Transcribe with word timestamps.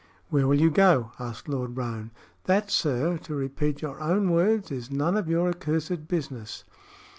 "Where 0.31 0.47
will 0.47 0.59
you 0.59 0.71
go?" 0.71 1.11
asked 1.19 1.47
Lord 1.47 1.77
Roane. 1.77 2.09
"That, 2.45 2.71
sir, 2.71 3.19
to 3.19 3.35
repeat 3.35 3.83
your 3.83 4.01
own 4.01 4.31
words, 4.31 4.71
is 4.71 4.89
none 4.89 5.15
of 5.15 5.29
your 5.29 5.47
accursed 5.49 6.07
business." 6.07 6.63